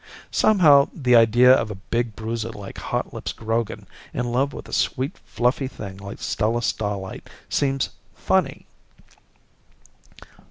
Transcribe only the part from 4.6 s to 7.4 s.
a sweet fluffy thing like Stella Starlight